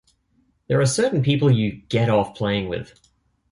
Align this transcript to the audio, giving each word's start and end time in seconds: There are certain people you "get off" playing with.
There 0.65 0.81
are 0.81 0.85
certain 0.87 1.21
people 1.21 1.51
you 1.51 1.83
"get 1.89 2.09
off" 2.09 2.33
playing 2.35 2.69
with. 2.69 2.99